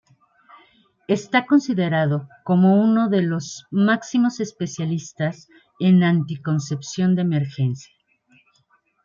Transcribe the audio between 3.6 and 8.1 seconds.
máximos especialista en anticoncepción de emergencia.